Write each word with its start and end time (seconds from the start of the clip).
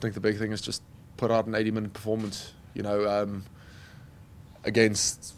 think 0.00 0.14
the 0.14 0.20
big 0.20 0.38
thing 0.38 0.52
is 0.52 0.60
just 0.60 0.82
put 1.16 1.30
out 1.30 1.46
an 1.46 1.54
80 1.54 1.70
minute 1.70 1.92
performance. 1.92 2.52
You 2.74 2.82
know, 2.82 3.08
um, 3.08 3.44
against 4.64 5.34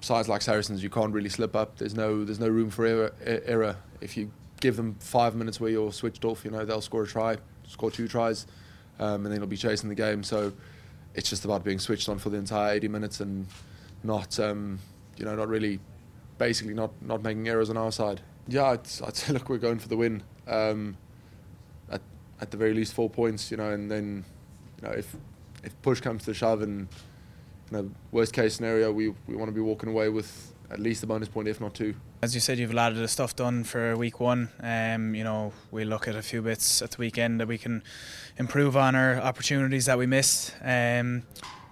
sides 0.00 0.28
like 0.28 0.42
Saracens, 0.42 0.82
you 0.82 0.90
can't 0.90 1.12
really 1.12 1.28
slip 1.28 1.54
up. 1.54 1.76
There's 1.76 1.94
no 1.94 2.24
there's 2.24 2.40
no 2.40 2.48
room 2.48 2.70
for 2.70 2.86
error. 2.86 3.12
error. 3.24 3.76
If 4.00 4.16
you 4.16 4.30
give 4.60 4.76
them 4.76 4.96
five 5.00 5.34
minutes 5.34 5.60
where 5.60 5.70
you're 5.70 5.92
switched 5.92 6.24
off, 6.24 6.44
you 6.44 6.50
know 6.50 6.64
they'll 6.64 6.80
score 6.80 7.04
a 7.04 7.06
try, 7.06 7.36
score 7.66 7.90
two 7.90 8.08
tries, 8.08 8.46
um, 8.98 9.24
and 9.24 9.26
then 9.26 9.40
they'll 9.40 9.46
be 9.46 9.56
chasing 9.56 9.88
the 9.88 9.94
game. 9.94 10.22
So 10.22 10.52
it's 11.14 11.28
just 11.28 11.44
about 11.44 11.64
being 11.64 11.78
switched 11.78 12.08
on 12.08 12.18
for 12.18 12.30
the 12.30 12.38
entire 12.38 12.74
80 12.74 12.88
minutes 12.88 13.20
and 13.20 13.46
not 14.02 14.38
um, 14.38 14.78
you 15.16 15.24
know 15.24 15.34
not 15.34 15.48
really 15.48 15.80
basically 16.38 16.74
not 16.74 16.90
not 17.02 17.22
making 17.22 17.48
errors 17.48 17.70
on 17.70 17.76
our 17.76 17.92
side. 17.92 18.20
Yeah, 18.48 18.64
I'd, 18.64 18.80
I'd 19.04 19.16
say 19.16 19.32
look 19.32 19.48
we're 19.48 19.58
going 19.58 19.78
for 19.78 19.88
the 19.88 19.96
win. 19.96 20.22
Um, 20.46 20.96
at 22.40 22.50
the 22.50 22.56
very 22.56 22.74
least 22.74 22.94
four 22.94 23.10
points, 23.10 23.50
you 23.50 23.56
know, 23.56 23.70
and 23.70 23.90
then 23.90 24.24
you 24.80 24.88
know 24.88 24.94
if 24.94 25.16
if 25.62 25.80
push 25.82 26.00
comes 26.00 26.24
to 26.24 26.34
shove 26.34 26.62
and 26.62 26.88
you 27.70 27.76
know 27.76 27.90
worst 28.12 28.32
case 28.32 28.54
scenario 28.54 28.90
we 28.92 29.08
we 29.26 29.36
want 29.36 29.48
to 29.48 29.54
be 29.54 29.60
walking 29.60 29.88
away 29.88 30.08
with 30.08 30.52
at 30.70 30.78
least 30.78 31.02
a 31.02 31.06
bonus 31.06 31.28
point 31.28 31.48
if 31.48 31.60
not 31.60 31.74
two. 31.74 31.94
As 32.22 32.34
you 32.34 32.40
said, 32.40 32.58
you've 32.58 32.70
a 32.70 32.76
lot 32.76 32.92
of 32.92 32.98
the 32.98 33.08
stuff 33.08 33.34
done 33.34 33.64
for 33.64 33.96
week 33.96 34.20
one. 34.20 34.50
Um, 34.62 35.14
you 35.14 35.24
know, 35.24 35.52
we 35.70 35.84
look 35.84 36.06
at 36.06 36.14
a 36.14 36.22
few 36.22 36.42
bits 36.42 36.82
at 36.82 36.92
the 36.92 36.98
weekend 36.98 37.40
that 37.40 37.48
we 37.48 37.56
can 37.56 37.82
improve 38.36 38.76
on 38.76 38.94
our 38.94 39.16
opportunities 39.16 39.86
that 39.86 39.96
we 39.96 40.06
missed. 40.06 40.54
Um, 40.62 41.22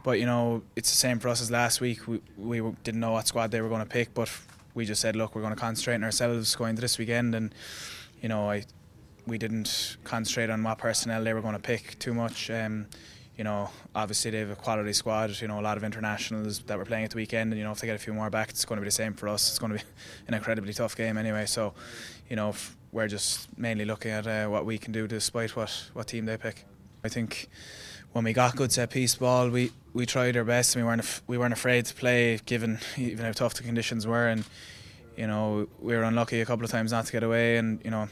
but 0.02 0.18
you 0.18 0.26
know, 0.26 0.62
it's 0.74 0.90
the 0.90 0.96
same 0.96 1.18
for 1.18 1.28
us 1.28 1.42
as 1.42 1.50
last 1.50 1.80
week. 1.80 2.06
We 2.06 2.20
we 2.36 2.60
didn't 2.82 3.00
know 3.00 3.12
what 3.12 3.26
squad 3.26 3.50
they 3.50 3.60
were 3.60 3.68
going 3.68 3.82
to 3.82 3.86
pick, 3.86 4.14
but 4.14 4.30
we 4.74 4.84
just 4.84 5.00
said, 5.00 5.16
look, 5.16 5.34
we're 5.34 5.42
going 5.42 5.54
to 5.54 5.60
concentrate 5.60 5.96
on 5.96 6.04
ourselves 6.04 6.54
going 6.56 6.76
to 6.76 6.80
this 6.80 6.98
weekend, 6.98 7.34
and 7.34 7.54
you 8.22 8.28
know, 8.28 8.50
I 8.50 8.64
we 9.28 9.38
didn't 9.38 9.96
concentrate 10.04 10.50
on 10.50 10.62
what 10.62 10.78
personnel 10.78 11.22
they 11.22 11.32
were 11.32 11.40
going 11.40 11.54
to 11.54 11.60
pick 11.60 11.98
too 11.98 12.14
much. 12.14 12.50
Um, 12.50 12.86
you 13.36 13.44
know, 13.44 13.70
obviously 13.94 14.32
they 14.32 14.40
have 14.40 14.50
a 14.50 14.56
quality 14.56 14.92
squad. 14.92 15.40
You 15.40 15.46
know, 15.46 15.60
a 15.60 15.62
lot 15.62 15.76
of 15.76 15.84
internationals 15.84 16.58
that 16.60 16.76
were 16.76 16.84
playing 16.84 17.04
at 17.04 17.10
the 17.10 17.16
weekend, 17.16 17.52
and 17.52 17.58
you 17.58 17.64
know, 17.64 17.70
if 17.70 17.78
they 17.78 17.86
get 17.86 17.94
a 17.94 18.00
few 18.00 18.12
more 18.12 18.30
back, 18.30 18.50
it's 18.50 18.64
going 18.64 18.78
to 18.78 18.82
be 18.82 18.88
the 18.88 18.92
same 18.92 19.14
for 19.14 19.28
us. 19.28 19.48
It's 19.48 19.58
going 19.58 19.72
to 19.72 19.78
be 19.78 19.84
an 20.26 20.34
incredibly 20.34 20.72
tough 20.72 20.96
game 20.96 21.16
anyway. 21.16 21.46
So, 21.46 21.72
you 22.28 22.34
know, 22.34 22.54
we're 22.90 23.06
just 23.06 23.56
mainly 23.56 23.84
looking 23.84 24.10
at 24.10 24.26
uh, 24.26 24.48
what 24.48 24.66
we 24.66 24.76
can 24.76 24.92
do 24.92 25.06
despite 25.06 25.54
what 25.54 25.90
what 25.92 26.08
team 26.08 26.26
they 26.26 26.36
pick. 26.36 26.64
I 27.04 27.08
think 27.08 27.48
when 28.12 28.24
we 28.24 28.32
got 28.32 28.56
good 28.56 28.72
set 28.72 28.90
piece 28.90 29.14
ball, 29.14 29.48
we, 29.48 29.70
we 29.92 30.06
tried 30.06 30.36
our 30.36 30.44
best. 30.44 30.74
And 30.74 30.84
we 30.84 30.88
weren't 30.88 31.20
we 31.26 31.38
weren't 31.38 31.52
afraid 31.52 31.86
to 31.86 31.94
play, 31.94 32.40
given 32.44 32.78
even 32.96 33.24
how 33.24 33.32
tough 33.32 33.54
the 33.54 33.62
conditions 33.62 34.06
were, 34.06 34.28
and 34.28 34.44
you 35.16 35.26
know 35.26 35.68
we 35.80 35.96
were 35.96 36.02
unlucky 36.02 36.40
a 36.40 36.46
couple 36.46 36.64
of 36.64 36.70
times 36.70 36.90
not 36.90 37.06
to 37.06 37.12
get 37.12 37.22
away, 37.22 37.56
and 37.56 37.80
you 37.84 37.90
know 37.90 38.08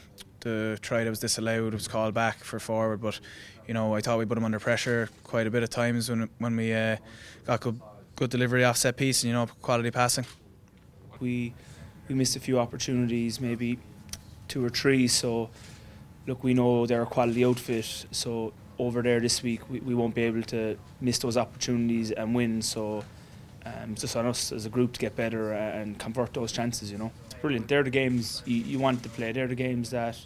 the 0.47 0.79
try 0.81 1.03
that 1.03 1.09
was 1.09 1.19
disallowed 1.19 1.73
it 1.73 1.73
was 1.73 1.87
called 1.87 2.13
back 2.13 2.37
for 2.43 2.59
forward, 2.59 3.01
but 3.01 3.19
you 3.67 3.73
know, 3.73 3.95
I 3.95 4.01
thought 4.01 4.17
we 4.17 4.25
put 4.25 4.35
them 4.35 4.45
under 4.45 4.59
pressure 4.59 5.09
quite 5.23 5.45
a 5.45 5.51
bit 5.51 5.63
of 5.63 5.69
times 5.69 6.09
when 6.09 6.29
when 6.39 6.55
we 6.55 6.73
uh, 6.73 6.97
got 7.45 7.59
good 7.61 7.79
good 8.15 8.29
delivery 8.29 8.63
off 8.63 8.77
set 8.77 8.95
piece 8.97 9.23
and 9.23 9.29
you 9.29 9.33
know 9.33 9.47
quality 9.61 9.91
passing. 9.91 10.25
We 11.19 11.53
we 12.07 12.15
missed 12.15 12.35
a 12.35 12.39
few 12.39 12.59
opportunities, 12.59 13.41
maybe 13.41 13.77
two 14.47 14.63
or 14.63 14.69
three. 14.69 15.07
So 15.07 15.49
look, 16.27 16.43
we 16.43 16.53
know 16.53 16.85
they're 16.85 17.01
a 17.01 17.05
quality 17.17 17.43
outfit. 17.43 18.05
So 18.11 18.53
over 18.79 19.01
there 19.01 19.19
this 19.19 19.43
week, 19.43 19.69
we, 19.69 19.79
we 19.81 19.93
won't 19.95 20.15
be 20.15 20.23
able 20.23 20.43
to 20.43 20.77
miss 21.01 21.19
those 21.19 21.35
opportunities 21.35 22.11
and 22.11 22.33
win. 22.33 22.61
So 22.61 23.03
um, 23.65 23.91
it's 23.91 24.01
just 24.01 24.15
on 24.15 24.25
us 24.25 24.51
as 24.53 24.65
a 24.65 24.69
group 24.69 24.93
to 24.93 24.99
get 24.99 25.15
better 25.15 25.51
and 25.51 25.99
convert 25.99 26.33
those 26.33 26.53
chances. 26.53 26.89
You 26.89 26.99
know, 26.99 27.11
it's 27.25 27.33
brilliant. 27.35 27.67
They're 27.67 27.83
the 27.83 27.89
games 27.89 28.43
you, 28.45 28.57
you 28.57 28.79
want 28.79 29.03
to 29.03 29.09
play. 29.09 29.33
They're 29.33 29.47
the 29.47 29.55
games 29.55 29.89
that 29.89 30.17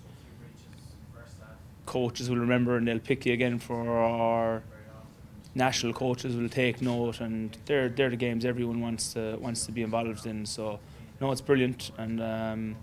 coaches 1.86 2.30
will 2.30 2.38
remember 2.38 2.78
and 2.78 2.88
they'll 2.88 3.00
pick 3.00 3.26
you 3.26 3.34
again 3.34 3.60
for 3.60 3.98
our 4.00 4.64
national 5.54 5.94
coaches 5.94 6.36
will 6.36 6.50
take 6.50 6.82
note 6.82 7.20
and 7.20 7.58
they're 7.66 7.90
they're 7.90 8.10
the 8.10 8.16
games 8.16 8.46
everyone 8.46 8.80
wants 8.80 9.14
to 9.14 9.36
wants 9.40 9.66
to 9.66 9.72
be 9.72 9.82
involved 9.82 10.26
in. 10.26 10.46
So 10.46 10.80
no 11.20 11.32
it's 11.32 11.42
brilliant 11.42 11.92
and 11.98 12.22
um, 12.22 12.76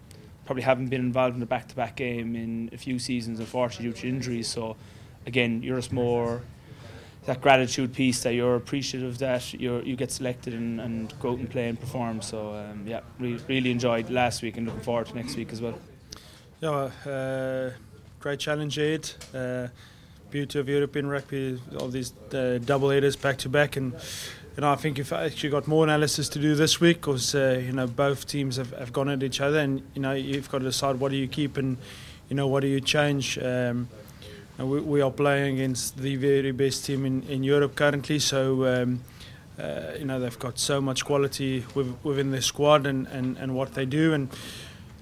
probably 0.45 0.63
haven't 0.63 0.89
been 0.89 1.01
involved 1.01 1.37
in 1.37 1.43
a 1.43 1.47
back 1.47 1.69
to 1.69 1.75
back 1.75 1.97
game 1.97 2.37
in 2.37 2.71
a 2.73 2.77
few 2.77 2.99
seasons 2.99 3.41
unfortunately 3.41 3.91
due 3.91 4.01
to 4.01 4.09
injuries. 4.09 4.49
So 4.49 4.77
again 5.27 5.63
you're 5.63 5.77
just 5.77 5.93
more 5.93 6.43
that 7.25 7.41
gratitude 7.43 7.93
piece 7.93 8.23
that 8.23 8.35
you're 8.35 8.57
appreciative 8.57 9.19
that 9.19 9.53
you 9.55 9.81
you 9.83 9.97
get 9.97 10.11
selected 10.11 10.55
and, 10.55 10.81
and 10.81 11.19
go 11.21 11.33
out 11.33 11.39
and 11.39 11.51
play 11.51 11.69
and 11.69 11.81
perform. 11.81 12.21
So 12.21 12.55
um, 12.55 12.85
yeah 12.87 13.01
re- 13.19 13.41
really 13.49 13.71
enjoyed 13.71 14.11
last 14.11 14.43
week 14.43 14.59
and 14.59 14.67
looking 14.67 14.83
forward 14.83 15.07
to 15.07 15.15
next 15.15 15.37
week 15.37 15.53
as 15.53 15.63
well. 15.63 15.79
Yeah 16.61 16.91
uh 17.07 17.71
great 18.21 18.41
challenge 18.41 18.79
aid. 18.79 19.11
Uh, 19.35 19.69
beauty 20.31 20.59
of 20.59 20.69
European 20.69 21.07
rugby, 21.07 21.59
all 21.79 21.89
these 21.89 22.13
uh, 22.35 22.59
double 22.65 22.91
headers 22.91 23.17
back 23.17 23.39
to 23.39 23.49
back, 23.49 23.77
and 23.77 23.93
you 24.57 24.61
know 24.61 24.71
I 24.71 24.77
think 24.77 24.99
you've 24.99 25.13
actually 25.13 25.51
got 25.51 25.67
more 25.67 25.85
analysis 25.85 26.29
to 26.31 26.39
do 26.39 26.55
this 26.55 26.81
week 26.81 27.01
because 27.01 27.35
uh, 27.35 27.63
you 27.65 27.73
know 27.73 27.87
both 27.87 28.27
teams 28.27 28.57
have, 28.57 28.73
have 28.73 28.93
gone 28.93 29.09
at 29.09 29.23
each 29.23 29.41
other, 29.41 29.59
and 29.59 29.83
you 29.95 30.03
know 30.03 30.13
you've 30.13 30.51
got 30.51 30.59
to 30.59 30.65
decide 30.65 31.01
what 31.01 31.11
do 31.13 31.17
you 31.17 31.29
keep 31.29 31.57
and 31.57 31.79
you 32.29 32.37
know 32.37 32.47
what 32.47 32.61
do 32.61 32.67
you 32.67 32.81
change. 32.81 33.39
Um, 33.39 33.89
we, 34.59 34.81
we, 34.81 35.01
are 35.01 35.13
playing 35.13 35.55
against 35.55 35.99
the 35.99 36.17
very 36.17 36.51
best 36.51 36.85
team 36.85 37.07
in, 37.07 37.23
in 37.25 37.45
Europe 37.45 37.77
currently, 37.77 38.19
so. 38.19 38.67
Um, 38.67 39.01
uh, 39.59 39.97
you 39.99 40.05
know 40.05 40.21
they've 40.21 40.39
got 40.39 40.57
so 40.57 40.81
much 40.81 41.05
quality 41.05 41.65
with, 41.75 41.93
within 42.05 42.31
their 42.31 42.41
squad 42.41 42.87
and, 42.87 43.09
and, 43.09 43.37
and 43.39 43.57
what 43.57 43.75
they 43.75 43.85
do 43.85 44.13
and 44.15 44.29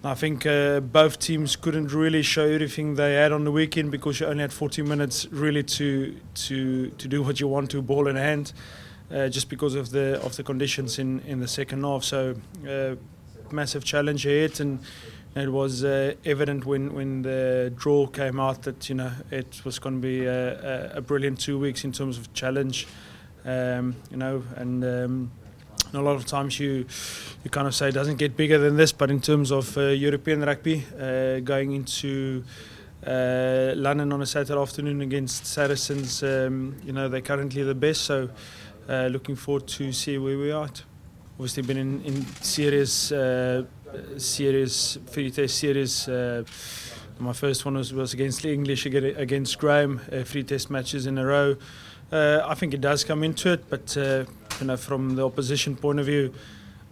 I 0.06 0.14
think 0.14 0.46
uh, 0.46 0.78
both 0.78 1.18
teams 1.18 1.56
couldn't 1.56 1.92
really 1.92 2.22
show 2.22 2.46
everything 2.46 2.94
they 2.94 3.14
had 3.14 3.32
on 3.32 3.42
the 3.42 3.50
weekend 3.50 3.90
because 3.90 4.20
you 4.20 4.26
only 4.26 4.42
had 4.42 4.52
40 4.52 4.82
minutes 4.82 5.26
really 5.32 5.64
to 5.64 6.14
to 6.46 6.90
to 6.90 7.08
do 7.08 7.22
what 7.24 7.40
you 7.40 7.48
want 7.48 7.70
to, 7.72 7.82
ball 7.82 8.06
in 8.06 8.14
hand, 8.14 8.52
uh, 9.10 9.28
just 9.28 9.48
because 9.48 9.74
of 9.74 9.90
the 9.90 10.22
of 10.22 10.36
the 10.36 10.44
conditions 10.44 11.00
in, 11.00 11.20
in 11.26 11.40
the 11.40 11.48
second 11.48 11.82
half. 11.82 12.04
So 12.04 12.36
uh, 12.68 12.94
massive 13.50 13.84
challenge 13.84 14.26
ahead, 14.26 14.60
and 14.60 14.78
it 15.34 15.50
was 15.50 15.82
uh, 15.82 16.14
evident 16.24 16.64
when, 16.64 16.94
when 16.94 17.22
the 17.22 17.72
draw 17.76 18.06
came 18.06 18.38
out 18.38 18.62
that 18.62 18.88
you 18.88 18.94
know 18.94 19.10
it 19.32 19.60
was 19.64 19.80
going 19.80 19.96
to 19.96 20.00
be 20.00 20.24
a, 20.24 20.92
a, 20.92 20.98
a, 20.98 21.00
brilliant 21.00 21.40
two 21.40 21.58
weeks 21.58 21.84
in 21.84 21.90
terms 21.90 22.16
of 22.16 22.32
challenge, 22.32 22.86
um, 23.44 23.96
you 24.12 24.16
know, 24.16 24.44
and. 24.54 24.84
Um, 24.84 25.30
a 25.94 26.00
lot 26.00 26.16
of 26.16 26.26
times 26.26 26.58
you 26.58 26.86
you 27.44 27.50
kind 27.50 27.66
of 27.66 27.74
say 27.74 27.88
it 27.88 27.92
doesn't 27.92 28.16
get 28.16 28.36
bigger 28.36 28.58
than 28.58 28.76
this, 28.76 28.92
but 28.92 29.10
in 29.10 29.20
terms 29.20 29.50
of 29.52 29.76
uh, 29.76 29.82
European 29.82 30.42
rugby, 30.42 30.84
uh, 31.00 31.40
going 31.40 31.72
into 31.72 32.44
uh, 33.06 33.72
London 33.76 34.12
on 34.12 34.22
a 34.22 34.26
Saturday 34.26 34.60
afternoon 34.60 35.00
against 35.00 35.46
Saracens, 35.46 36.22
um, 36.22 36.76
you 36.84 36.92
know 36.92 37.08
they're 37.08 37.20
currently 37.20 37.62
the 37.62 37.74
best. 37.74 38.02
So 38.02 38.30
uh, 38.88 39.08
looking 39.10 39.36
forward 39.36 39.66
to 39.68 39.92
see 39.92 40.18
where 40.18 40.38
we 40.38 40.50
are. 40.50 40.64
At. 40.64 40.82
Obviously, 41.34 41.62
been 41.62 41.76
in, 41.76 42.02
in 42.04 42.26
serious 42.40 43.12
uh, 43.12 43.64
serious 44.16 44.98
free 45.10 45.30
test 45.30 45.58
series. 45.58 46.08
Uh, 46.08 46.44
my 47.18 47.32
first 47.32 47.64
one 47.64 47.74
was, 47.74 47.94
was 47.94 48.12
against 48.12 48.42
the 48.42 48.52
English 48.52 48.84
against 48.84 49.58
Graham, 49.58 50.00
three 50.24 50.42
test 50.42 50.70
matches 50.70 51.06
in 51.06 51.16
a 51.16 51.24
row. 51.24 51.56
I 52.12 52.54
think 52.54 52.74
it 52.74 52.82
does 52.82 53.04
come 53.04 53.24
into 53.24 53.52
it, 53.52 53.70
but 53.70 53.96
you 54.60 54.66
know, 54.66 54.76
from 54.76 55.16
the 55.16 55.24
opposition 55.24 55.76
point 55.76 56.00
of 56.00 56.06
view, 56.06 56.32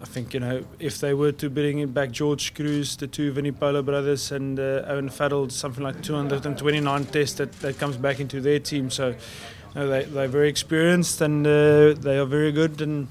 I 0.02 0.06
think 0.06 0.34
you 0.34 0.40
know 0.40 0.64
if 0.78 0.98
they 0.98 1.14
were 1.14 1.32
to 1.32 1.48
bring 1.48 1.86
back 1.88 2.10
George 2.10 2.52
Kruis, 2.54 2.96
the 2.98 3.06
two 3.06 3.32
Vunipola 3.32 3.84
brothers, 3.84 4.32
and 4.32 4.58
uh, 4.58 4.82
Owen 4.86 5.08
Farrell, 5.08 5.48
something 5.48 5.82
like 5.82 6.02
229 6.02 7.04
tests 7.06 7.36
that, 7.38 7.52
that 7.60 7.78
comes 7.78 7.96
back 7.96 8.20
into 8.20 8.40
their 8.40 8.58
team. 8.58 8.90
So 8.90 9.08
you 9.08 9.16
know, 9.74 9.88
they 9.88 10.04
they're 10.04 10.28
very 10.28 10.48
experienced 10.48 11.20
and 11.20 11.46
uh, 11.46 11.94
they 11.94 12.18
are 12.18 12.26
very 12.26 12.52
good 12.52 12.80
and. 12.80 13.08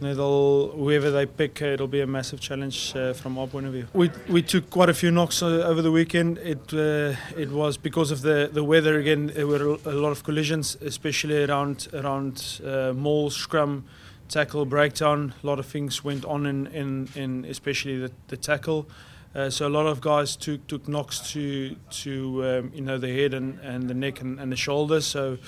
They'll, 0.00 0.68
whoever 0.68 1.10
they 1.10 1.26
pick, 1.26 1.60
it'll 1.60 1.86
be 1.86 2.00
a 2.00 2.06
massive 2.06 2.40
challenge 2.40 2.96
uh, 2.96 3.12
from 3.12 3.38
our 3.38 3.46
point 3.46 3.66
of 3.66 3.72
view. 3.72 3.86
We 3.92 4.10
we 4.28 4.42
took 4.42 4.70
quite 4.70 4.88
a 4.88 4.94
few 4.94 5.10
knocks 5.10 5.42
uh, 5.42 5.46
over 5.46 5.82
the 5.82 5.92
weekend. 5.92 6.38
It 6.38 6.72
uh, 6.72 7.16
it 7.36 7.50
was 7.50 7.76
because 7.76 8.10
of 8.10 8.22
the, 8.22 8.48
the 8.50 8.64
weather 8.64 8.98
again. 8.98 9.26
There 9.34 9.46
were 9.46 9.78
a 9.84 9.92
lot 9.92 10.10
of 10.10 10.24
collisions, 10.24 10.76
especially 10.80 11.44
around 11.44 11.88
around 11.92 12.60
uh, 12.64 12.92
maul, 12.94 13.30
scrum, 13.30 13.84
tackle, 14.28 14.64
breakdown. 14.64 15.34
A 15.42 15.46
lot 15.46 15.58
of 15.58 15.66
things 15.66 16.02
went 16.02 16.24
on 16.24 16.46
in 16.46 16.66
in, 16.68 17.08
in 17.14 17.44
especially 17.44 17.98
the, 17.98 18.10
the 18.28 18.36
tackle. 18.38 18.86
Uh, 19.32 19.48
so 19.48 19.66
a 19.66 19.68
lot 19.68 19.86
of 19.86 20.00
guys 20.00 20.34
took 20.34 20.66
took 20.66 20.88
knocks 20.88 21.32
to 21.32 21.76
to 21.90 22.44
um, 22.44 22.72
you 22.74 22.80
know 22.80 22.98
the 22.98 23.08
head 23.08 23.32
and, 23.32 23.60
and 23.60 23.88
the 23.88 23.94
neck 23.94 24.20
and, 24.20 24.40
and 24.40 24.50
the 24.50 24.56
shoulders. 24.56 25.06
So 25.06 25.38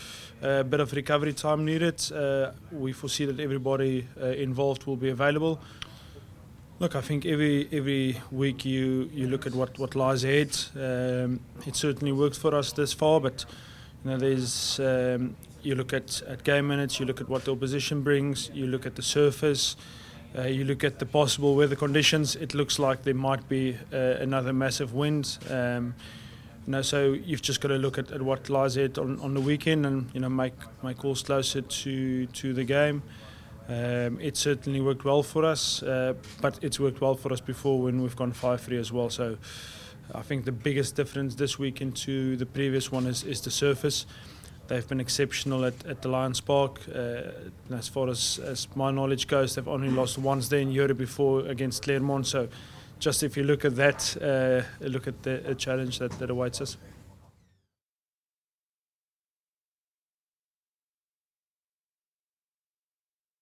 a 0.41 0.63
bit 0.63 0.81
of 0.81 0.93
recovery 0.93 1.33
time 1.33 1.65
needed. 1.65 2.13
Uh, 2.13 2.53
we 2.71 2.93
foresee 2.93 3.25
that 3.27 3.41
everybody 3.41 4.07
uh, 4.21 4.27
involved 4.27 4.87
will 4.87 4.97
be 4.97 5.09
available. 5.11 5.61
Look, 6.79 6.97
I 6.97 7.01
think 7.01 7.27
every 7.27 7.69
every 7.73 8.21
week 8.31 8.65
you, 8.65 9.11
you 9.13 9.27
look 9.29 9.47
at 9.47 9.55
what, 9.55 9.79
what 9.79 9.95
lies 9.95 10.25
ahead. 10.25 10.57
Um, 10.75 11.41
it 11.67 11.77
certainly 11.77 12.13
worked 12.13 12.37
for 12.37 12.55
us 12.55 12.73
this 12.73 12.93
far, 12.93 13.21
but 13.21 13.45
you 14.05 14.11
know 14.11 14.17
there's 14.17 14.81
um, 14.81 15.37
you 15.63 15.75
look 15.75 15.93
at, 15.93 16.23
at 16.23 16.45
game 16.45 16.69
minutes, 16.69 16.99
you 16.99 17.07
look 17.07 17.21
at 17.21 17.29
what 17.29 17.45
the 17.45 17.53
opposition 17.53 18.03
brings, 18.03 18.51
you 18.53 18.67
look 18.67 18.85
at 18.85 18.97
the 18.97 19.03
surface, 19.03 19.77
uh, 20.37 20.43
you 20.43 20.65
look 20.65 20.85
at 20.85 20.99
the 20.99 21.07
possible 21.07 21.55
weather 21.55 21.77
conditions. 21.77 22.37
It 22.37 22.55
looks 22.55 22.79
like 22.79 23.03
there 23.03 23.15
might 23.15 23.49
be 23.49 23.77
uh, 23.93 23.97
another 23.97 24.53
massive 24.53 24.95
wind. 24.95 25.39
Um, 25.51 25.95
You 26.67 26.71
know, 26.71 26.83
so 26.83 27.13
you've 27.13 27.43
just 27.43 27.61
got 27.61 27.69
to 27.69 27.79
look 27.79 27.99
at, 27.99 28.13
at 28.13 28.23
what 28.23 28.49
lies 28.49 28.77
ahead 28.77 28.97
on, 28.97 29.19
on 29.21 29.35
the 29.35 29.41
weekend 29.41 29.85
and 29.85 30.09
you 30.15 30.21
know 30.21 30.29
make 30.29 30.55
make 30.83 30.97
calls 30.99 31.23
closer 31.23 31.61
to 31.61 32.27
to 32.27 32.55
the 32.55 32.65
game. 32.65 33.03
Um, 33.69 34.21
it 34.21 34.37
certainly 34.37 34.81
worked 34.81 35.05
well 35.05 35.23
for 35.23 35.45
us, 35.45 35.83
uh, 35.83 36.15
but 36.41 36.59
it's 36.63 36.79
worked 36.79 37.01
well 37.01 37.17
for 37.17 37.33
us 37.33 37.41
before 37.41 37.83
when 37.83 38.01
we've 38.03 38.17
gone 38.17 38.33
5 38.33 38.61
3 38.61 38.79
as 38.79 38.93
well. 38.93 39.11
So 39.11 39.39
I 40.15 40.23
think 40.23 40.45
the 40.45 40.53
biggest 40.53 40.95
difference 40.95 41.35
this 41.37 41.59
weekend 41.59 41.97
to 41.97 42.37
the 42.37 42.47
previous 42.47 42.93
one 42.93 43.07
is, 43.07 43.25
is 43.25 43.41
the 43.41 43.51
surface. 43.51 44.07
They've 44.69 44.87
been 44.89 45.01
exceptional 45.01 45.65
at, 45.65 45.85
at 45.87 46.03
Allianz 46.03 46.45
Park. 46.45 46.81
Uh, 46.89 47.75
as 47.75 47.89
far 47.89 48.09
as, 48.09 48.39
as 48.45 48.69
my 48.75 48.91
knowledge 48.91 49.27
goes, 49.27 49.55
they've 49.55 49.69
only 49.69 49.91
lost 49.91 50.19
once 50.19 50.49
there 50.49 50.61
in 50.61 50.71
Europe 50.71 50.99
before 50.99 51.41
against 51.47 51.83
Clermont. 51.83 52.27
So 52.27 52.49
just 52.99 53.23
if 53.23 53.37
you 53.37 53.43
look 53.43 53.65
at 53.65 53.77
that, 53.77 54.17
uh, 54.23 54.87
look 54.87 55.09
at 55.09 55.23
the 55.23 55.55
challenge 55.57 55.99
that, 55.99 56.13
that 56.19 56.31
awaits 56.31 56.61
us. 56.61 56.77